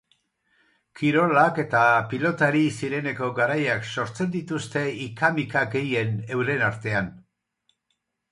Kirolak 0.99 1.59
eta 1.63 1.81
pilotari 2.13 2.63
zireneko 2.77 3.29
garaiak 3.41 3.85
sortzen 3.95 4.33
dituzte 4.37 4.83
ika-mika 5.05 5.63
gehien 5.75 6.17
euren 6.37 6.65
artean. 6.69 7.13